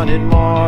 wanted 0.00 0.22
more. 0.22 0.59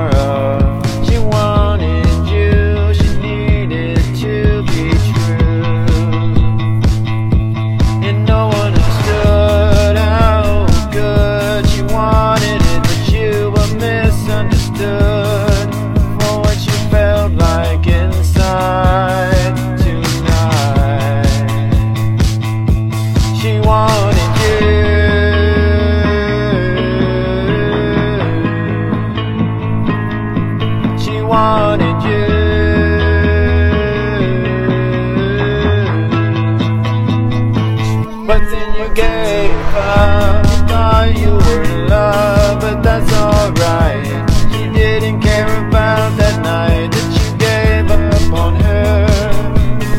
everything 38.43 38.75
you 38.75 38.95
gave 38.95 39.51
up. 39.75 40.47
Thought 40.69 41.15
you 41.17 41.33
were 41.33 41.63
in 41.63 41.89
love, 41.89 42.61
but 42.61 42.83
that's 42.83 43.13
alright. 43.13 44.07
She 44.53 44.71
didn't 44.73 45.21
care 45.21 45.47
about 45.69 46.17
that 46.17 46.43
night 46.43 46.91
that 46.93 47.11
you 47.19 47.39
gave 47.39 47.91
up 47.91 48.33
on 48.33 48.55
her, 48.57 49.07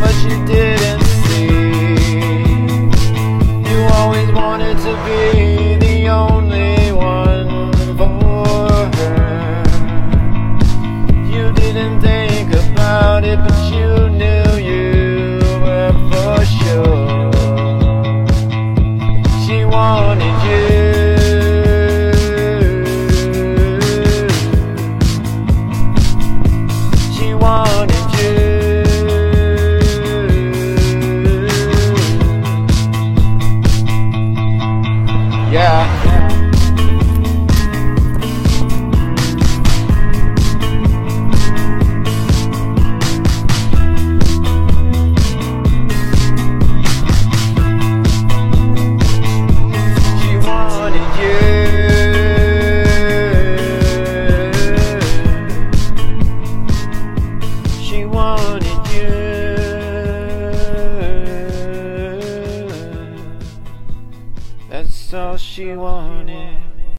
but 0.01 0.15
you 0.23 0.45
didn't 0.45 1.03
see. 1.25 1.47
You 3.69 3.79
always 3.93 4.31
wanted 4.31 4.77
to 4.79 4.93
be. 5.05 5.72
wanted 58.23 58.87
you. 58.95 59.11
That's 64.69 65.13
all 65.13 65.35
she 65.37 65.73
wanted. 65.73 66.72